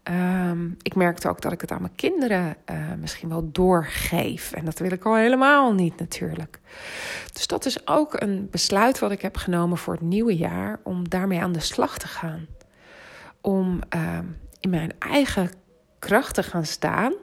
Um, 0.10 0.78
ik 0.82 0.96
merkte 0.96 1.30
ook 1.30 1.42
dat 1.42 1.52
ik 1.52 1.62
het 1.62 1.72
aan 1.72 1.82
mijn 1.82 1.96
kinderen 1.96 2.56
uh, 2.72 2.78
misschien 3.00 3.30
wel 3.30 3.52
doorgeef. 3.52 4.52
En 4.52 4.66
dat 4.66 4.80
wil 4.80 4.92
ik 4.92 5.06
al 5.06 5.16
helemaal 5.16 5.74
niet 5.74 6.00
natuurlijk. 6.00 6.60
Dus 7.34 7.48
dat 7.48 7.66
is 7.66 7.88
ook 7.88 8.22
een 8.22 8.48
besluit 8.52 9.00
wat 9.00 9.12
ik 9.12 9.22
heb 9.22 9.38
genomen 9.38 9.78
voor 9.78 9.94
het 9.94 10.02
nieuwe 10.02 10.36
jaar. 10.36 10.80
Om 10.84 11.10
daarmee 11.10 11.42
aan 11.42 11.52
de 11.52 11.60
slag 11.60 11.98
te 11.98 12.08
gaan. 12.08 12.46
Om 13.42 13.80
uh, 13.96 14.20
in 14.60 14.70
mijn 14.70 14.92
eigen 15.00 15.50
kracht 16.00 16.34
te 16.34 16.44
gaan 16.44 16.66
staan. 16.66 17.14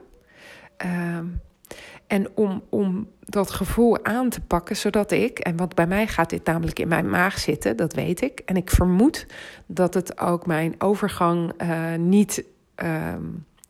Uh, 0.85 1.17
en 2.07 2.27
om, 2.35 2.63
om 2.69 3.09
dat 3.19 3.51
gevoel 3.51 4.05
aan 4.05 4.29
te 4.29 4.41
pakken, 4.41 4.75
zodat 4.75 5.11
ik, 5.11 5.39
en 5.39 5.55
want 5.55 5.75
bij 5.75 5.87
mij 5.87 6.07
gaat 6.07 6.29
dit 6.29 6.45
namelijk 6.45 6.79
in 6.79 6.87
mijn 6.87 7.09
maag 7.09 7.39
zitten, 7.39 7.77
dat 7.77 7.93
weet 7.93 8.21
ik. 8.21 8.39
En 8.39 8.55
ik 8.55 8.69
vermoed 8.69 9.25
dat 9.65 9.93
het 9.93 10.19
ook 10.19 10.45
mijn 10.45 10.75
overgang 10.77 11.61
uh, 11.61 11.95
niet. 11.95 12.43
Uh, 12.83 13.13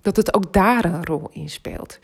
dat 0.05 0.15
het 0.15 0.33
ook 0.33 0.53
daar 0.53 0.85
een 0.85 1.05
rol 1.05 1.29
in 1.31 1.49
speelt. 1.49 1.99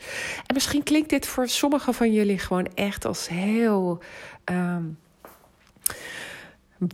En 0.46 0.54
misschien 0.54 0.82
klinkt 0.82 1.10
dit 1.10 1.26
voor 1.26 1.48
sommigen 1.48 1.94
van 1.94 2.12
jullie 2.12 2.38
gewoon 2.38 2.68
echt 2.74 3.04
als 3.04 3.28
heel 3.28 4.02
um, 4.44 4.98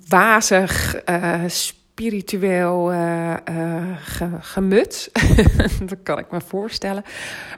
wazig, 0.08 0.96
uh, 1.08 1.42
spiritueel 1.46 2.92
uh, 2.92 3.34
ge, 3.98 4.28
gemut. 4.40 5.10
dat 5.88 5.98
kan 6.02 6.18
ik 6.18 6.30
me 6.30 6.40
voorstellen. 6.40 7.02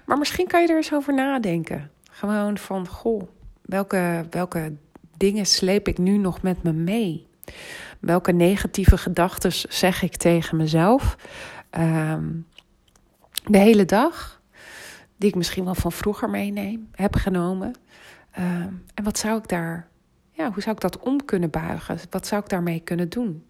Maar 0.05 0.19
misschien 0.19 0.47
kan 0.47 0.63
je 0.63 0.69
er 0.69 0.77
eens 0.77 0.93
over 0.93 1.15
nadenken. 1.15 1.91
Gewoon 2.11 2.59
van, 2.59 2.89
goh, 2.89 3.23
welke, 3.63 4.27
welke 4.31 4.73
dingen 5.17 5.47
sleep 5.47 5.89
ik 5.89 5.99
nu 5.99 6.17
nog 6.17 6.43
met 6.43 6.63
me 6.63 6.73
mee? 6.73 7.27
Welke 8.01 8.33
negatieve 8.33 8.99
gedachten 8.99 9.53
zeg 9.69 10.03
ik 10.03 10.17
tegen 10.17 10.57
mezelf 10.57 11.17
um, 11.79 12.47
de 13.45 13.59
hele 13.59 13.85
dag? 13.85 14.41
Die 15.17 15.29
ik 15.29 15.35
misschien 15.35 15.65
wel 15.65 15.75
van 15.75 15.93
vroeger 15.93 16.31
meeneem, 16.31 16.89
heb 16.93 17.17
genomen. 17.17 17.75
Um, 18.39 18.85
en 18.95 19.05
wat 19.05 19.19
zou 19.19 19.39
ik 19.39 19.49
daar 19.49 19.91
ja, 20.41 20.53
hoe 20.53 20.63
zou 20.63 20.75
ik 20.75 20.81
dat 20.81 20.99
om 20.99 21.25
kunnen 21.25 21.51
buigen? 21.51 21.99
Wat 22.11 22.27
zou 22.27 22.43
ik 22.43 22.49
daarmee 22.49 22.81
kunnen 22.81 23.09
doen? 23.09 23.47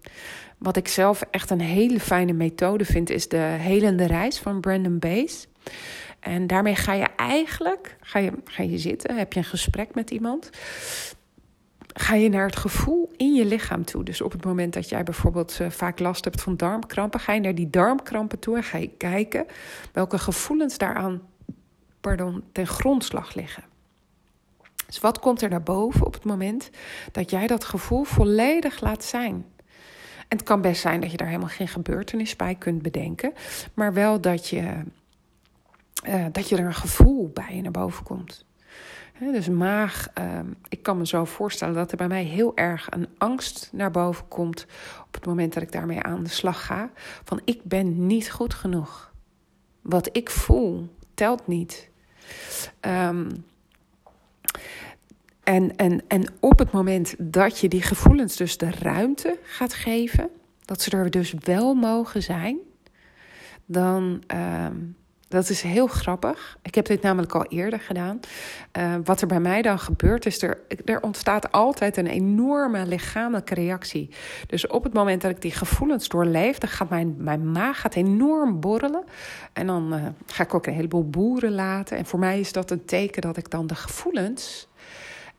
Wat 0.57 0.77
ik 0.77 0.87
zelf 0.87 1.21
echt 1.21 1.49
een 1.49 1.61
hele 1.61 1.99
fijne 1.99 2.33
methode 2.33 2.85
vind, 2.85 3.09
is 3.09 3.27
de 3.27 3.37
helende 3.37 4.05
reis 4.05 4.39
van 4.39 4.61
Brandon 4.61 4.99
Bays. 4.99 5.47
En 6.19 6.47
daarmee 6.47 6.75
ga 6.75 6.93
je 6.93 7.07
eigenlijk, 7.15 7.97
ga 8.01 8.19
je, 8.19 8.31
ga 8.45 8.63
je 8.63 8.77
zitten, 8.77 9.17
heb 9.17 9.33
je 9.33 9.39
een 9.39 9.45
gesprek 9.45 9.95
met 9.95 10.11
iemand. 10.11 10.49
Ga 11.93 12.15
je 12.15 12.29
naar 12.29 12.45
het 12.45 12.55
gevoel 12.55 13.11
in 13.17 13.33
je 13.33 13.45
lichaam 13.45 13.85
toe. 13.85 14.03
Dus 14.03 14.21
op 14.21 14.31
het 14.31 14.45
moment 14.45 14.73
dat 14.73 14.89
jij 14.89 15.03
bijvoorbeeld 15.03 15.57
uh, 15.61 15.69
vaak 15.69 15.99
last 15.99 16.23
hebt 16.23 16.41
van 16.41 16.57
darmkrampen, 16.57 17.19
ga 17.19 17.33
je 17.33 17.39
naar 17.39 17.55
die 17.55 17.69
darmkrampen 17.69 18.39
toe 18.39 18.55
en 18.55 18.63
ga 18.63 18.77
je 18.77 18.89
kijken 18.97 19.45
welke 19.93 20.17
gevoelens 20.17 20.77
daaraan 20.77 21.21
pardon, 22.01 22.43
ten 22.51 22.67
grondslag 22.67 23.35
liggen. 23.35 23.63
Dus 24.85 24.99
wat 24.99 25.19
komt 25.19 25.41
er 25.41 25.49
naar 25.49 25.63
boven 25.63 26.05
op 26.05 26.13
het 26.13 26.23
moment 26.23 26.69
dat 27.11 27.29
jij 27.29 27.47
dat 27.47 27.63
gevoel 27.63 28.03
volledig 28.03 28.81
laat 28.81 29.03
zijn? 29.03 29.45
En 30.27 30.37
het 30.37 30.43
kan 30.43 30.61
best 30.61 30.81
zijn 30.81 31.01
dat 31.01 31.11
je 31.11 31.17
daar 31.17 31.27
helemaal 31.27 31.49
geen 31.49 31.67
gebeurtenis 31.67 32.35
bij 32.35 32.55
kunt 32.55 32.81
bedenken, 32.81 33.33
maar 33.73 33.93
wel 33.93 34.21
dat 34.21 34.47
je, 34.47 34.83
uh, 36.07 36.25
dat 36.31 36.49
je 36.49 36.57
er 36.57 36.65
een 36.65 36.73
gevoel 36.73 37.29
bij 37.33 37.61
naar 37.61 37.71
boven 37.71 38.03
komt. 38.03 38.45
Dus 39.19 39.49
maag, 39.49 40.07
uh, 40.19 40.39
ik 40.69 40.83
kan 40.83 40.97
me 40.97 41.07
zo 41.07 41.25
voorstellen 41.25 41.73
dat 41.73 41.91
er 41.91 41.97
bij 41.97 42.07
mij 42.07 42.23
heel 42.23 42.55
erg 42.55 42.87
een 42.89 43.07
angst 43.17 43.69
naar 43.71 43.91
boven 43.91 44.27
komt 44.27 44.65
op 45.07 45.13
het 45.13 45.25
moment 45.25 45.53
dat 45.53 45.63
ik 45.63 45.71
daarmee 45.71 46.01
aan 46.01 46.23
de 46.23 46.29
slag 46.29 46.65
ga. 46.65 46.91
Van 47.23 47.41
ik 47.43 47.63
ben 47.63 48.05
niet 48.07 48.31
goed 48.31 48.53
genoeg. 48.53 49.13
Wat 49.81 50.09
ik 50.11 50.29
voel 50.29 50.95
telt 51.13 51.47
niet. 51.47 51.89
Um, 52.81 53.45
en, 55.43 55.75
en, 55.75 56.01
en 56.07 56.23
op 56.39 56.59
het 56.59 56.71
moment 56.71 57.15
dat 57.17 57.59
je 57.59 57.67
die 57.67 57.81
gevoelens 57.81 58.35
dus 58.35 58.57
de 58.57 58.71
ruimte 58.71 59.37
gaat 59.43 59.73
geven, 59.73 60.29
dat 60.65 60.81
ze 60.81 60.91
er 60.91 61.09
dus 61.09 61.33
wel 61.39 61.73
mogen 61.73 62.23
zijn, 62.23 62.57
dan. 63.65 64.23
Uh, 64.33 64.67
dat 65.31 65.49
is 65.49 65.61
heel 65.61 65.87
grappig. 65.87 66.57
Ik 66.61 66.75
heb 66.75 66.85
dit 66.85 67.01
namelijk 67.01 67.35
al 67.35 67.45
eerder 67.45 67.79
gedaan. 67.79 68.19
Uh, 68.77 68.95
wat 69.03 69.21
er 69.21 69.27
bij 69.27 69.39
mij 69.39 69.61
dan 69.61 69.79
gebeurt, 69.79 70.25
is 70.25 70.41
er, 70.41 70.57
er 70.85 71.01
ontstaat 71.01 71.51
altijd 71.51 71.97
een 71.97 72.07
enorme 72.07 72.85
lichamelijke 72.85 73.53
reactie. 73.53 74.09
Dus 74.47 74.67
op 74.67 74.83
het 74.83 74.93
moment 74.93 75.21
dat 75.21 75.31
ik 75.31 75.41
die 75.41 75.51
gevoelens 75.51 76.07
doorleef, 76.07 76.57
dan 76.57 76.69
gaat 76.69 76.89
mijn, 76.89 77.15
mijn 77.17 77.51
maag 77.51 77.81
gaat 77.81 77.95
enorm 77.95 78.59
borrelen. 78.59 79.03
En 79.53 79.67
dan 79.67 79.93
uh, 79.93 80.05
ga 80.25 80.43
ik 80.43 80.53
ook 80.53 80.65
een 80.65 80.73
heleboel 80.73 81.09
boeren 81.09 81.51
laten. 81.51 81.97
En 81.97 82.05
voor 82.05 82.19
mij 82.19 82.39
is 82.39 82.51
dat 82.51 82.71
een 82.71 82.85
teken 82.85 83.21
dat 83.21 83.37
ik 83.37 83.49
dan 83.49 83.67
de 83.67 83.75
gevoelens 83.75 84.69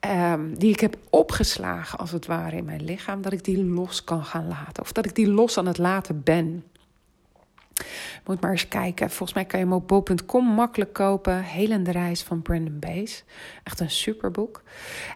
Um, 0.09 0.59
die 0.59 0.73
ik 0.73 0.81
heb 0.81 0.97
opgeslagen, 1.11 1.99
als 1.99 2.11
het 2.11 2.27
ware, 2.27 2.57
in 2.57 2.65
mijn 2.65 2.85
lichaam, 2.85 3.23
dat 3.23 3.33
ik 3.33 3.45
die 3.45 3.65
los 3.65 4.05
kan 4.05 4.25
gaan 4.25 4.49
laten. 4.49 4.83
Of 4.83 4.93
dat 4.93 5.05
ik 5.05 5.15
die 5.15 5.29
los 5.29 5.59
aan 5.59 5.67
het 5.67 5.79
laten 5.79 6.23
ben. 6.23 6.65
Moet 8.26 8.41
maar 8.41 8.50
eens 8.50 8.69
kijken. 8.69 9.11
Volgens 9.11 9.33
mij 9.33 9.45
kan 9.45 9.59
je 9.59 9.64
hem 9.64 9.75
op 9.75 9.88
bol.com 9.88 10.45
makkelijk 10.45 10.93
kopen. 10.93 11.43
Helende 11.43 11.91
reis 11.91 12.23
van 12.23 12.43
Brandon 12.43 12.79
Bays. 12.79 13.25
Echt 13.64 13.81
een 13.81 13.91
superboek. 13.91 14.62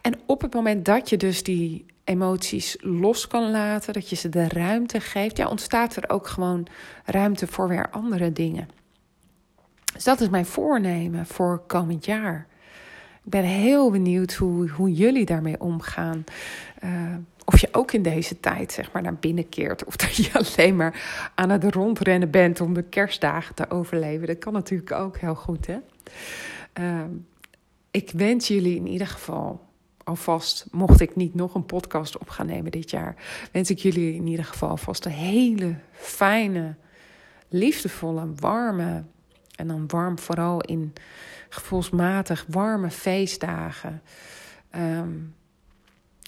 En 0.03 0.19
op 0.27 0.41
het 0.41 0.55
moment 0.55 0.85
dat 0.85 1.09
je 1.09 1.17
dus 1.17 1.43
die 1.43 1.87
emoties 2.05 2.77
los 2.81 3.27
kan 3.27 3.51
laten, 3.51 3.93
dat 3.93 4.09
je 4.09 4.17
ze 4.17 4.29
de 4.29 4.49
ruimte 4.49 5.01
geeft, 5.01 5.37
ja, 5.37 5.49
ontstaat 5.49 5.97
er 5.97 6.11
ook 6.11 6.27
gewoon 6.27 6.67
ruimte 7.05 7.47
voor 7.47 7.69
weer 7.69 7.91
andere 7.91 8.33
dingen. 8.33 8.69
Dus 9.93 10.05
dat 10.05 10.21
is 10.21 10.29
mijn 10.29 10.47
voornemen 10.47 11.27
voor 11.27 11.63
komend 11.67 12.05
jaar. 12.05 12.47
Ik 13.25 13.31
ben 13.33 13.43
heel 13.43 13.91
benieuwd 13.91 14.33
hoe, 14.33 14.69
hoe 14.69 14.93
jullie 14.93 15.25
daarmee 15.25 15.61
omgaan. 15.61 16.25
Uh, 16.85 17.15
of 17.49 17.61
je 17.61 17.69
ook 17.73 17.93
in 17.93 18.03
deze 18.03 18.41
tijd 18.41 18.73
zeg 18.73 18.93
maar 18.93 19.03
naar 19.03 19.15
binnen 19.15 19.49
keert. 19.49 19.85
Of 19.85 19.97
dat 20.07 20.17
je 20.17 20.31
alleen 20.33 20.77
maar 20.77 21.31
aan 21.35 21.51
het 21.51 21.65
rondrennen 21.65 22.31
bent 22.31 22.61
om 22.61 22.75
de 22.75 22.83
kerstdagen 22.83 23.55
te 23.55 23.71
overleven. 23.71 24.27
Dat 24.27 24.39
kan 24.39 24.53
natuurlijk 24.53 24.93
ook 24.93 25.19
heel 25.19 25.35
goed. 25.35 25.67
Hè? 25.67 25.77
Uh, 26.81 27.05
ik 27.91 28.11
wens 28.11 28.49
jullie 28.49 28.77
in 28.77 28.87
ieder 28.87 29.07
geval 29.07 29.65
alvast, 30.05 30.67
mocht 30.71 31.01
ik 31.01 31.17
niet 31.17 31.35
nog 31.35 31.55
een 31.55 31.67
podcast 31.67 32.19
op 32.19 32.29
gaan 32.29 32.47
nemen 32.47 32.71
dit 32.71 32.91
jaar, 32.91 33.15
wens 33.53 33.71
ik 33.71 33.79
jullie 33.79 34.15
in 34.15 34.27
ieder 34.27 34.45
geval 34.45 34.69
alvast 34.69 35.05
een 35.05 35.13
hele 35.13 35.75
fijne, 35.93 36.75
liefdevolle, 37.49 38.29
warme, 38.37 39.05
en 39.57 39.69
dan 39.69 39.87
warm 39.87 40.19
vooral 40.19 40.61
in 40.61 40.93
gevoelsmatig 41.49 42.45
warme 42.49 42.91
feestdagen. 42.91 44.03
Ehm, 44.71 45.11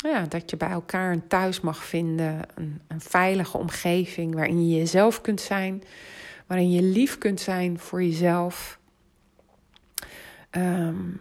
ja, 0.02 0.24
dat 0.26 0.50
je 0.50 0.56
bij 0.56 0.70
elkaar 0.70 1.12
een 1.12 1.26
thuis 1.26 1.60
mag 1.60 1.84
vinden, 1.84 2.42
een, 2.54 2.80
een 2.88 3.00
veilige 3.00 3.58
omgeving 3.58 4.34
waarin 4.34 4.68
je 4.68 4.76
jezelf 4.76 5.20
kunt 5.20 5.40
zijn, 5.40 5.82
waarin 6.46 6.70
je 6.70 6.82
lief 6.82 7.18
kunt 7.18 7.40
zijn 7.40 7.78
voor 7.78 8.02
jezelf. 8.02 8.78
Um, 10.50 11.20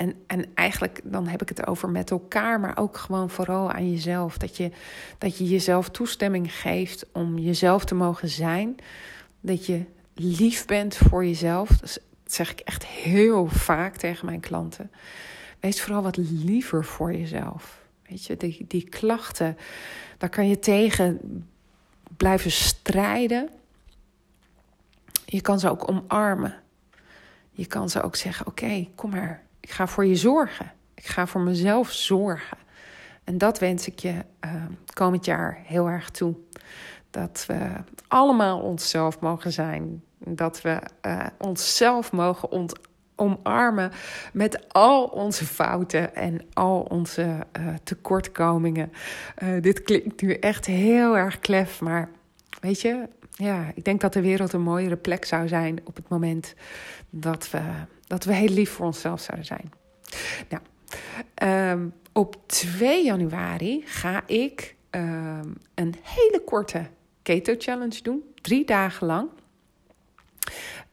en, 0.00 0.14
en 0.26 0.44
eigenlijk 0.54 1.00
dan 1.04 1.26
heb 1.26 1.42
ik 1.42 1.48
het 1.48 1.66
over 1.66 1.88
met 1.88 2.10
elkaar, 2.10 2.60
maar 2.60 2.78
ook 2.78 2.96
gewoon 2.96 3.30
vooral 3.30 3.72
aan 3.72 3.90
jezelf. 3.90 4.38
Dat 4.38 4.56
je, 4.56 4.70
dat 5.18 5.38
je 5.38 5.48
jezelf 5.48 5.88
toestemming 5.88 6.54
geeft 6.54 7.06
om 7.12 7.38
jezelf 7.38 7.84
te 7.84 7.94
mogen 7.94 8.28
zijn. 8.28 8.76
Dat 9.40 9.66
je 9.66 9.84
lief 10.14 10.66
bent 10.66 10.96
voor 10.96 11.24
jezelf. 11.24 11.68
Dat 11.68 12.00
zeg 12.24 12.50
ik 12.52 12.60
echt 12.60 12.86
heel 12.86 13.46
vaak 13.46 13.96
tegen 13.96 14.26
mijn 14.26 14.40
klanten. 14.40 14.90
Wees 15.60 15.82
vooral 15.82 16.02
wat 16.02 16.16
liever 16.16 16.84
voor 16.84 17.12
jezelf. 17.12 17.79
Weet 18.10 18.24
je, 18.24 18.36
die, 18.36 18.64
die 18.68 18.88
klachten, 18.88 19.56
daar 20.18 20.28
kan 20.28 20.48
je 20.48 20.58
tegen 20.58 21.20
blijven 22.16 22.50
strijden. 22.50 23.48
Je 25.24 25.40
kan 25.40 25.60
ze 25.60 25.70
ook 25.70 25.88
omarmen. 25.90 26.54
Je 27.50 27.66
kan 27.66 27.90
ze 27.90 28.02
ook 28.02 28.16
zeggen: 28.16 28.46
Oké, 28.46 28.88
kom 28.94 29.10
maar, 29.10 29.42
ik 29.60 29.70
ga 29.70 29.86
voor 29.86 30.06
je 30.06 30.16
zorgen. 30.16 30.72
Ik 30.94 31.06
ga 31.06 31.26
voor 31.26 31.40
mezelf 31.40 31.90
zorgen. 31.90 32.58
En 33.24 33.38
dat 33.38 33.58
wens 33.58 33.86
ik 33.86 33.98
je 33.98 34.24
uh, 34.44 34.64
komend 34.92 35.24
jaar 35.24 35.58
heel 35.64 35.88
erg 35.88 36.10
toe. 36.10 36.34
Dat 37.10 37.44
we 37.46 37.70
allemaal 38.08 38.60
onszelf 38.60 39.20
mogen 39.20 39.52
zijn. 39.52 40.02
Dat 40.18 40.62
we 40.62 40.80
uh, 41.06 41.26
onszelf 41.38 42.12
mogen 42.12 42.50
ont 42.50 42.72
omarmen 43.20 43.90
met 44.32 44.72
al 44.72 45.04
onze 45.04 45.46
fouten 45.46 46.14
en 46.14 46.40
al 46.52 46.80
onze 46.80 47.22
uh, 47.22 47.74
tekortkomingen. 47.82 48.92
dit 49.60 49.82
klinkt 49.82 50.22
nu 50.22 50.34
echt 50.34 50.66
heel 50.66 51.16
erg 51.16 51.38
klef, 51.38 51.80
maar 51.80 52.08
weet 52.60 52.80
je, 52.80 53.08
ja, 53.30 53.70
ik 53.74 53.84
denk 53.84 54.00
dat 54.00 54.12
de 54.12 54.20
wereld 54.20 54.52
een 54.52 54.62
mooiere 54.62 54.96
plek 54.96 55.24
zou 55.24 55.48
zijn 55.48 55.78
op 55.84 55.96
het 55.96 56.08
moment 56.08 56.54
dat 57.10 57.50
we, 57.50 57.60
dat 58.06 58.24
we 58.24 58.34
heel 58.34 58.48
lief 58.48 58.70
voor 58.70 58.86
onszelf 58.86 59.20
zouden 59.20 59.46
zijn. 59.46 59.72
Nou, 60.48 60.62
um, 61.72 61.92
op 62.12 62.36
2 62.46 63.04
januari 63.04 63.82
ga 63.86 64.22
ik 64.26 64.76
um, 64.90 65.56
een 65.74 65.94
hele 66.02 66.42
korte 66.44 66.86
keto 67.22 67.54
challenge 67.58 68.02
doen, 68.02 68.22
drie 68.40 68.64
dagen 68.64 69.06
lang. 69.06 69.28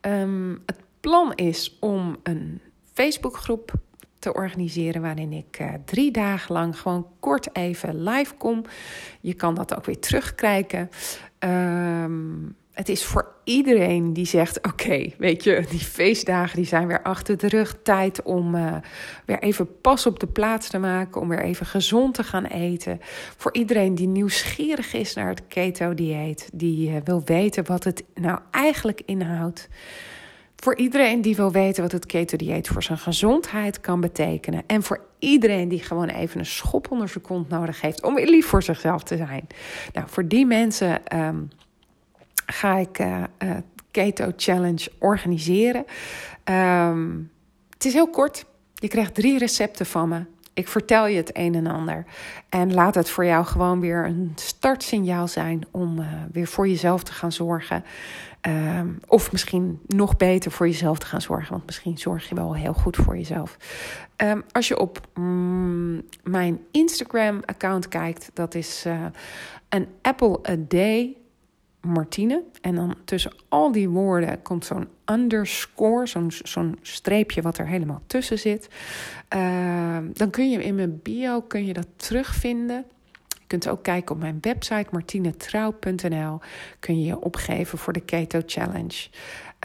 Um, 0.01 0.63
het 0.65 0.79
plan 1.07 1.33
is 1.35 1.77
om 1.79 2.17
een 2.23 2.61
Facebookgroep 2.93 3.71
te 4.19 4.33
organiseren 4.33 5.01
waarin 5.01 5.33
ik 5.33 5.59
uh, 5.61 5.73
drie 5.85 6.11
dagen 6.11 6.53
lang 6.53 6.79
gewoon 6.79 7.07
kort 7.19 7.55
even 7.55 8.03
live 8.03 8.33
kom. 8.33 8.63
Je 9.21 9.33
kan 9.33 9.55
dat 9.55 9.75
ook 9.75 9.85
weer 9.85 9.99
terugkijken. 9.99 10.89
Um, 11.39 12.55
het 12.71 12.89
is 12.89 13.03
voor 13.03 13.35
iedereen 13.43 14.13
die 14.13 14.25
zegt: 14.25 14.67
Oké, 14.67 15.13
weet 15.17 15.43
je, 15.43 15.65
die 15.69 15.79
feestdagen 15.79 16.55
die 16.55 16.65
zijn 16.65 16.87
weer 16.87 17.01
achter 17.01 17.37
de 17.37 17.47
rug. 17.47 17.77
Tijd 17.83 18.21
om 18.21 18.55
uh, 18.55 18.75
weer 19.25 19.39
even 19.39 19.81
pas 19.81 20.05
op 20.05 20.19
de 20.19 20.27
plaats 20.27 20.69
te 20.69 20.77
maken. 20.77 21.21
Om 21.21 21.29
weer 21.29 21.43
even 21.43 21.65
gezond 21.65 22.13
te 22.13 22.23
gaan 22.23 22.45
eten. 22.45 22.99
Voor 23.37 23.53
iedereen 23.53 23.95
die 23.95 24.07
nieuwsgierig 24.07 24.93
is 24.93 25.13
naar 25.13 25.29
het 25.29 25.47
keto-dieet. 25.47 26.49
Die 26.53 26.89
uh, 26.89 26.95
wil 27.03 27.21
weten 27.25 27.65
wat 27.65 27.83
het 27.83 28.03
nou 28.13 28.39
eigenlijk 28.51 29.01
inhoudt. 29.05 29.69
Voor 30.63 30.75
iedereen 30.75 31.21
die 31.21 31.35
wil 31.35 31.51
weten 31.51 31.83
wat 31.83 31.91
het 31.91 32.05
keto-dieet 32.05 32.67
voor 32.67 32.83
zijn 32.83 32.97
gezondheid 32.97 33.81
kan 33.81 34.01
betekenen. 34.01 34.63
En 34.67 34.83
voor 34.83 35.05
iedereen 35.19 35.69
die 35.69 35.83
gewoon 35.83 36.09
even 36.09 36.39
een 36.39 36.45
schop 36.45 36.91
onder 36.91 37.09
zijn 37.09 37.23
kont 37.23 37.49
nodig 37.49 37.81
heeft 37.81 38.03
om 38.03 38.15
weer 38.15 38.29
lief 38.29 38.47
voor 38.47 38.63
zichzelf 38.63 39.03
te 39.03 39.17
zijn. 39.17 39.47
Nou, 39.93 40.07
voor 40.09 40.27
die 40.27 40.45
mensen. 40.45 41.17
Um, 41.19 41.49
ga 42.51 42.77
ik 42.77 42.99
uh, 42.99 43.23
Keto 43.91 44.31
Challenge 44.35 44.91
organiseren. 44.99 45.85
Um, 46.45 47.31
het 47.69 47.85
is 47.85 47.93
heel 47.93 48.09
kort. 48.09 48.45
Je 48.73 48.87
krijgt 48.87 49.13
drie 49.13 49.37
recepten 49.37 49.85
van 49.85 50.09
me. 50.09 50.25
Ik 50.57 50.67
vertel 50.67 51.07
je 51.07 51.17
het 51.17 51.29
een 51.33 51.55
en 51.55 51.67
ander. 51.67 52.05
En 52.49 52.73
laat 52.73 52.95
het 52.95 53.09
voor 53.09 53.25
jou 53.25 53.45
gewoon 53.45 53.79
weer 53.79 54.05
een 54.05 54.31
startsignaal 54.35 55.27
zijn 55.27 55.63
om 55.71 55.99
uh, 55.99 56.05
weer 56.31 56.47
voor 56.47 56.67
jezelf 56.67 57.03
te 57.03 57.11
gaan 57.11 57.31
zorgen. 57.31 57.83
Um, 58.41 58.97
of 59.07 59.31
misschien 59.31 59.79
nog 59.87 60.17
beter 60.17 60.51
voor 60.51 60.67
jezelf 60.67 60.99
te 60.99 61.05
gaan 61.05 61.21
zorgen. 61.21 61.51
Want 61.51 61.65
misschien 61.65 61.97
zorg 61.97 62.29
je 62.29 62.35
wel 62.35 62.55
heel 62.55 62.73
goed 62.73 62.95
voor 62.95 63.17
jezelf. 63.17 63.57
Um, 64.17 64.43
als 64.51 64.67
je 64.67 64.79
op 64.79 65.07
mm, 65.13 66.01
mijn 66.23 66.59
Instagram-account 66.71 67.87
kijkt, 67.87 68.31
dat 68.33 68.55
is 68.55 68.83
uh, 68.87 69.05
een 69.69 69.87
apple 70.01 70.39
a 70.49 70.55
day 70.67 71.17
Martine. 71.81 72.43
En 72.61 72.75
dan 72.75 72.95
tussen 73.05 73.33
al 73.49 73.71
die 73.71 73.89
woorden 73.89 74.41
komt 74.41 74.65
zo'n 74.65 74.87
underscore, 75.05 76.29
zo'n 76.43 76.77
streepje 76.81 77.41
wat 77.41 77.57
er 77.57 77.67
helemaal 77.67 78.01
tussen 78.07 78.39
zit. 78.39 78.69
Uh, 79.35 79.97
dan 80.13 80.29
kun 80.29 80.49
je 80.49 80.63
in 80.63 80.75
mijn 80.75 80.99
bio 81.03 81.41
kun 81.41 81.65
je 81.65 81.73
dat 81.73 81.87
terugvinden. 81.95 82.85
Je 83.29 83.47
kunt 83.47 83.69
ook 83.69 83.83
kijken 83.83 84.15
op 84.15 84.21
mijn 84.21 84.37
website 84.41 84.87
martinetrouw.nl. 84.91 86.39
Kun 86.79 86.99
je 86.99 87.05
je 87.05 87.19
opgeven 87.19 87.77
voor 87.77 87.93
de 87.93 87.99
Keto 87.99 88.41
Challenge. 88.45 89.07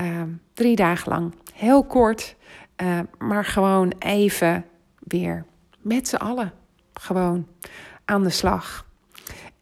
Uh, 0.00 0.22
drie 0.54 0.76
dagen 0.76 1.12
lang. 1.12 1.34
Heel 1.54 1.84
kort, 1.84 2.36
uh, 2.82 2.98
maar 3.18 3.44
gewoon 3.44 3.92
even 3.98 4.64
weer 4.98 5.44
met 5.78 6.08
z'n 6.08 6.16
allen. 6.16 6.52
Gewoon 6.94 7.46
aan 8.04 8.22
de 8.22 8.30
slag. 8.30 8.86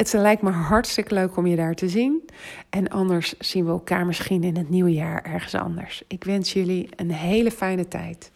Het 0.01 0.13
lijkt 0.13 0.43
me 0.43 0.51
hartstikke 0.51 1.15
leuk 1.15 1.37
om 1.37 1.47
je 1.47 1.57
daar 1.57 1.75
te 1.75 1.89
zien. 1.89 2.25
En 2.71 2.89
anders 2.89 3.39
zien 3.39 3.65
we 3.65 3.71
elkaar 3.71 4.07
misschien 4.07 4.43
in 4.43 4.57
het 4.57 4.69
nieuwe 4.69 4.93
jaar 4.93 5.23
ergens 5.23 5.55
anders. 5.55 6.03
Ik 6.07 6.25
wens 6.25 6.53
jullie 6.53 6.89
een 6.97 7.11
hele 7.11 7.51
fijne 7.51 7.89
tijd. 7.89 8.31